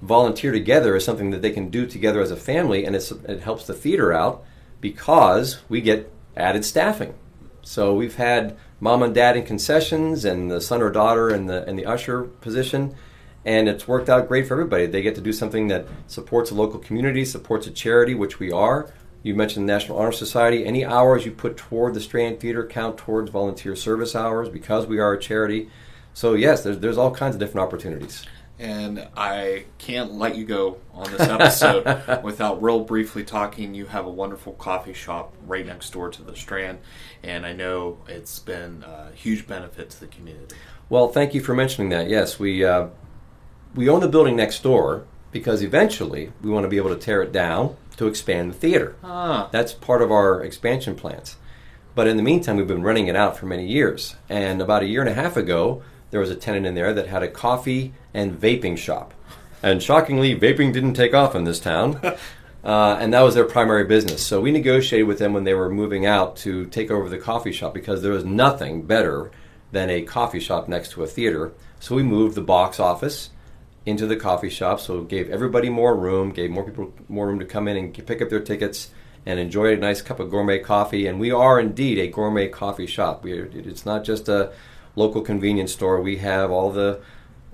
volunteer 0.00 0.50
together 0.50 0.96
as 0.96 1.04
something 1.04 1.30
that 1.30 1.42
they 1.42 1.50
can 1.50 1.68
do 1.68 1.86
together 1.86 2.22
as 2.22 2.30
a 2.30 2.36
family, 2.36 2.86
and 2.86 2.96
it's, 2.96 3.10
it 3.10 3.40
helps 3.40 3.66
the 3.66 3.74
theater 3.74 4.10
out 4.10 4.42
because 4.80 5.60
we 5.68 5.82
get 5.82 6.10
added 6.34 6.64
staffing. 6.64 7.12
So 7.60 7.94
we've 7.94 8.16
had 8.16 8.56
mom 8.80 9.02
and 9.02 9.14
dad 9.14 9.36
in 9.36 9.44
concessions, 9.44 10.24
and 10.24 10.50
the 10.50 10.62
son 10.62 10.80
or 10.80 10.90
daughter 10.90 11.28
in 11.28 11.44
the 11.46 11.68
in 11.68 11.76
the 11.76 11.84
usher 11.84 12.22
position, 12.24 12.94
and 13.44 13.68
it's 13.68 13.86
worked 13.86 14.08
out 14.08 14.28
great 14.28 14.46
for 14.46 14.54
everybody. 14.54 14.86
They 14.86 15.02
get 15.02 15.14
to 15.16 15.20
do 15.20 15.32
something 15.32 15.68
that 15.68 15.86
supports 16.06 16.50
a 16.50 16.54
local 16.54 16.78
community, 16.78 17.24
supports 17.24 17.66
a 17.66 17.70
charity, 17.70 18.14
which 18.14 18.38
we 18.38 18.50
are. 18.50 18.90
You 19.24 19.34
mentioned 19.34 19.66
the 19.66 19.72
National 19.72 19.98
Honor 19.98 20.12
Society. 20.12 20.66
Any 20.66 20.84
hours 20.84 21.24
you 21.24 21.32
put 21.32 21.56
toward 21.56 21.94
the 21.94 22.00
Strand 22.00 22.40
Theater 22.40 22.64
count 22.64 22.98
towards 22.98 23.30
volunteer 23.30 23.74
service 23.74 24.14
hours 24.14 24.50
because 24.50 24.86
we 24.86 24.98
are 24.98 25.14
a 25.14 25.18
charity. 25.18 25.70
So 26.12 26.34
yes, 26.34 26.62
there's 26.62 26.78
there's 26.78 26.98
all 26.98 27.10
kinds 27.10 27.34
of 27.34 27.40
different 27.40 27.66
opportunities. 27.66 28.24
and 28.58 29.08
I 29.16 29.64
can't 29.78 30.12
let 30.12 30.36
you 30.36 30.44
go 30.44 30.76
on 30.92 31.10
this 31.10 31.22
episode 31.22 32.22
without 32.22 32.62
real 32.62 32.80
briefly 32.80 33.24
talking. 33.24 33.74
You 33.74 33.86
have 33.86 34.04
a 34.04 34.10
wonderful 34.10 34.52
coffee 34.52 34.92
shop 34.92 35.32
right 35.46 35.64
next 35.66 35.90
door 35.94 36.10
to 36.10 36.22
the 36.22 36.36
Strand, 36.36 36.80
and 37.22 37.46
I 37.46 37.54
know 37.54 37.96
it's 38.06 38.38
been 38.38 38.84
a 38.86 39.10
huge 39.14 39.46
benefit 39.46 39.88
to 39.88 40.00
the 40.00 40.06
community. 40.06 40.54
Well, 40.90 41.08
thank 41.08 41.32
you 41.32 41.40
for 41.40 41.54
mentioning 41.54 41.88
that. 41.88 42.10
Yes, 42.10 42.38
we 42.38 42.62
uh, 42.62 42.88
we 43.74 43.88
own 43.88 44.00
the 44.00 44.08
building 44.08 44.36
next 44.36 44.62
door 44.62 45.06
because 45.32 45.62
eventually 45.62 46.30
we 46.42 46.50
want 46.50 46.64
to 46.64 46.68
be 46.68 46.76
able 46.76 46.90
to 46.90 47.00
tear 47.00 47.22
it 47.22 47.32
down 47.32 47.74
to 47.96 48.06
expand 48.06 48.50
the 48.50 48.54
theater. 48.54 48.96
Ah, 49.02 49.48
That's 49.52 49.72
part 49.72 50.02
of 50.02 50.10
our 50.10 50.42
expansion 50.42 50.94
plans. 50.94 51.36
But 51.94 52.06
in 52.08 52.16
the 52.16 52.22
meantime, 52.22 52.56
we've 52.56 52.66
been 52.66 52.82
renting 52.82 53.06
it 53.06 53.16
out 53.16 53.36
for 53.36 53.46
many 53.46 53.66
years. 53.66 54.16
And 54.28 54.60
about 54.60 54.82
a 54.82 54.86
year 54.86 55.00
and 55.00 55.10
a 55.10 55.14
half 55.14 55.36
ago, 55.36 55.82
there 56.10 56.20
was 56.20 56.30
a 56.30 56.34
tenant 56.34 56.66
in 56.66 56.74
there 56.74 56.92
that 56.92 57.06
had 57.06 57.22
a 57.22 57.28
coffee 57.28 57.92
and 58.12 58.38
vaping 58.38 58.76
shop. 58.76 59.14
And 59.62 59.82
shockingly, 59.82 60.34
vaping 60.38 60.72
didn't 60.72 60.94
take 60.94 61.14
off 61.14 61.34
in 61.34 61.44
this 61.44 61.60
town. 61.60 62.00
Uh, 62.64 62.96
and 62.98 63.12
that 63.12 63.20
was 63.20 63.34
their 63.34 63.44
primary 63.44 63.84
business. 63.84 64.24
So 64.26 64.40
we 64.40 64.50
negotiated 64.50 65.06
with 65.06 65.18
them 65.18 65.34
when 65.34 65.44
they 65.44 65.52
were 65.52 65.68
moving 65.68 66.06
out 66.06 66.34
to 66.36 66.64
take 66.68 66.90
over 66.90 67.10
the 67.10 67.18
coffee 67.18 67.52
shop 67.52 67.74
because 67.74 68.00
there 68.00 68.12
was 68.12 68.24
nothing 68.24 68.86
better 68.86 69.30
than 69.70 69.90
a 69.90 70.00
coffee 70.00 70.40
shop 70.40 70.66
next 70.66 70.92
to 70.92 71.02
a 71.02 71.06
theater. 71.06 71.52
So 71.78 71.94
we 71.94 72.02
moved 72.02 72.36
the 72.36 72.40
box 72.40 72.80
office 72.80 73.28
into 73.86 74.06
the 74.06 74.16
coffee 74.16 74.48
shop, 74.50 74.80
so 74.80 75.00
it 75.00 75.08
gave 75.08 75.28
everybody 75.30 75.68
more 75.68 75.94
room, 75.96 76.30
gave 76.30 76.50
more 76.50 76.64
people 76.64 76.92
more 77.08 77.26
room 77.26 77.38
to 77.38 77.44
come 77.44 77.68
in 77.68 77.76
and 77.76 78.06
pick 78.06 78.22
up 78.22 78.30
their 78.30 78.40
tickets, 78.40 78.90
and 79.26 79.38
enjoy 79.38 79.72
a 79.72 79.76
nice 79.76 80.00
cup 80.02 80.20
of 80.20 80.30
gourmet 80.30 80.58
coffee. 80.58 81.06
And 81.06 81.18
we 81.20 81.30
are 81.30 81.60
indeed 81.60 81.98
a 81.98 82.08
gourmet 82.08 82.48
coffee 82.48 82.86
shop. 82.86 83.22
We 83.24 83.38
are, 83.38 83.50
it's 83.52 83.84
not 83.86 84.04
just 84.04 84.28
a 84.28 84.52
local 84.96 85.22
convenience 85.22 85.72
store. 85.72 86.00
We 86.00 86.16
have 86.18 86.50
all 86.50 86.70
the 86.70 87.00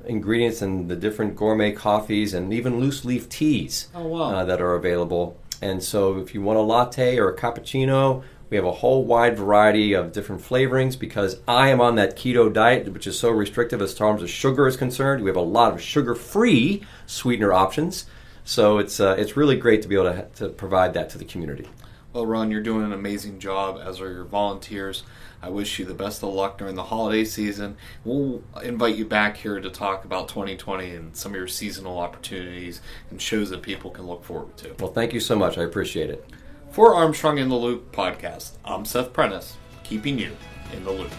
ingredients 0.07 0.63
and 0.63 0.89
the 0.89 0.97
different 0.97 1.37
gourmet 1.37 1.73
coffees 1.73 2.33
and 2.35 2.53
even 2.55 2.81
loose 2.81 3.05
leaf 3.05 3.29
teas 3.29 3.89
Oh, 3.95 4.07
wow. 4.07 4.31
uh, 4.35 4.45
that 4.45 4.61
are 4.61 4.75
available. 4.75 5.37
And 5.63 5.83
so, 5.83 6.19
if 6.19 6.33
you 6.35 6.41
want 6.43 6.59
a 6.59 6.63
latte 6.63 7.19
or 7.19 7.29
a 7.29 7.37
cappuccino, 7.37 8.23
we 8.50 8.57
have 8.57 8.66
a 8.66 8.73
whole 8.73 9.04
wide 9.04 9.38
variety 9.38 9.92
of 9.92 10.12
different 10.12 10.42
flavorings 10.42 10.99
because 10.99 11.40
I 11.47 11.69
am 11.69 11.80
on 11.80 11.95
that 11.95 12.16
keto 12.16 12.52
diet, 12.52 12.92
which 12.92 13.07
is 13.07 13.19
so 13.19 13.30
restrictive 13.30 13.80
as 13.80 13.97
far 13.97 14.16
as 14.16 14.28
sugar 14.28 14.66
is 14.66 14.76
concerned. 14.76 15.23
We 15.23 15.30
have 15.30 15.37
a 15.37 15.40
lot 15.40 15.73
of 15.73 15.80
sugar-free 15.80 16.85
sweetener 17.07 17.52
options, 17.52 18.07
so 18.45 18.78
it's 18.78 18.99
uh, 18.99 19.14
it's 19.16 19.37
really 19.37 19.57
great 19.57 19.83
to 19.83 19.88
be 19.88 19.95
able 19.95 20.12
to, 20.12 20.26
to 20.35 20.49
provide 20.49 20.95
that 20.95 21.09
to 21.11 21.19
the 21.19 21.25
community. 21.25 21.69
Well, 22.12 22.26
Ron, 22.26 22.50
you're 22.50 22.61
doing 22.61 22.85
an 22.85 22.92
amazing 22.92 23.38
job, 23.38 23.80
as 23.80 24.00
are 24.00 24.12
your 24.12 24.25
volunteers. 24.25 25.04
I 25.40 25.49
wish 25.49 25.78
you 25.78 25.85
the 25.85 25.95
best 25.95 26.25
of 26.25 26.35
luck 26.35 26.59
during 26.59 26.75
the 26.75 26.83
holiday 26.83 27.25
season. 27.25 27.76
We'll 28.04 28.42
invite 28.62 28.97
you 28.97 29.04
back 29.04 29.37
here 29.37 29.61
to 29.61 29.71
talk 29.71 30.04
about 30.04 30.28
2020 30.28 30.90
and 30.90 31.16
some 31.16 31.33
of 31.33 31.37
your 31.37 31.47
seasonal 31.47 31.99
opportunities 31.99 32.80
and 33.11 33.23
shows 33.23 33.50
that 33.50 33.62
people 33.62 33.92
can 33.92 34.09
look 34.09 34.25
forward 34.25 34.57
to. 34.59 34.75
Well, 34.80 34.92
thank 34.92 35.14
you 35.14 35.21
so 35.21 35.37
much. 35.37 35.57
I 35.57 35.62
appreciate 35.62 36.11
it. 36.11 36.28
For 36.73 36.95
Armstrong 36.95 37.39
in 37.39 37.49
the 37.49 37.57
Loop 37.57 37.91
podcast, 37.91 38.53
I'm 38.65 38.85
Seth 38.85 39.12
Prentice, 39.12 39.57
keeping 39.83 40.17
you 40.17 40.37
in 40.73 40.85
the 40.85 40.93
loop. 40.93 41.11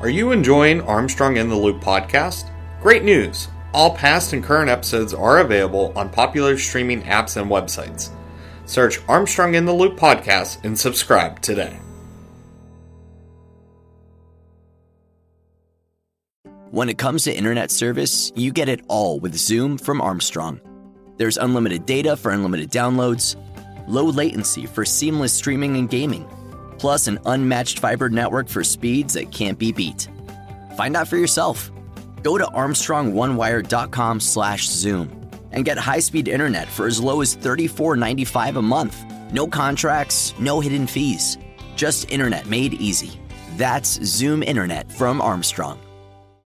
Are 0.00 0.08
you 0.08 0.32
enjoying 0.32 0.80
Armstrong 0.80 1.36
in 1.36 1.50
the 1.50 1.54
Loop 1.54 1.82
podcast? 1.82 2.48
Great 2.80 3.04
news! 3.04 3.48
All 3.74 3.94
past 3.94 4.32
and 4.32 4.42
current 4.42 4.70
episodes 4.70 5.12
are 5.12 5.40
available 5.40 5.92
on 5.94 6.08
popular 6.08 6.56
streaming 6.56 7.02
apps 7.02 7.36
and 7.36 7.50
websites. 7.50 8.08
Search 8.64 8.98
Armstrong 9.08 9.56
in 9.56 9.66
the 9.66 9.74
Loop 9.74 9.98
podcast 9.98 10.64
and 10.64 10.78
subscribe 10.78 11.42
today. 11.42 11.83
When 16.74 16.88
it 16.88 16.98
comes 16.98 17.22
to 17.22 17.32
internet 17.32 17.70
service, 17.70 18.32
you 18.34 18.50
get 18.50 18.68
it 18.68 18.80
all 18.88 19.20
with 19.20 19.36
Zoom 19.36 19.78
from 19.78 20.00
Armstrong. 20.00 20.60
There's 21.18 21.36
unlimited 21.36 21.86
data 21.86 22.16
for 22.16 22.32
unlimited 22.32 22.72
downloads, 22.72 23.36
low 23.86 24.06
latency 24.06 24.66
for 24.66 24.84
seamless 24.84 25.32
streaming 25.32 25.76
and 25.76 25.88
gaming, 25.88 26.28
plus 26.78 27.06
an 27.06 27.20
unmatched 27.26 27.78
fiber 27.78 28.08
network 28.08 28.48
for 28.48 28.64
speeds 28.64 29.14
that 29.14 29.30
can't 29.30 29.56
be 29.56 29.70
beat. 29.70 30.08
Find 30.76 30.96
out 30.96 31.06
for 31.06 31.16
yourself. 31.16 31.70
Go 32.24 32.38
to 32.38 32.46
armstrongonewire.com/zoom 32.46 35.30
and 35.52 35.64
get 35.64 35.78
high-speed 35.78 36.26
internet 36.26 36.66
for 36.66 36.88
as 36.88 37.00
low 37.00 37.20
as 37.20 37.36
$34.95 37.36 38.56
a 38.56 38.62
month. 38.62 39.04
No 39.30 39.46
contracts, 39.46 40.34
no 40.40 40.58
hidden 40.58 40.88
fees. 40.88 41.38
Just 41.76 42.10
internet 42.10 42.46
made 42.46 42.74
easy. 42.74 43.20
That's 43.56 44.04
Zoom 44.04 44.42
internet 44.42 44.90
from 44.90 45.20
Armstrong. 45.20 45.78